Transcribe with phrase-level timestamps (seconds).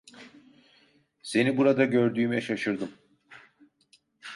[1.21, 2.89] Seni burada gördüğüme şaşırdım.